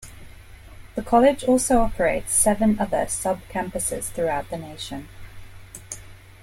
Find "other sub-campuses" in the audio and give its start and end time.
2.79-4.05